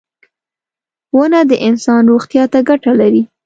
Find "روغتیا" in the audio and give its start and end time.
2.11-2.43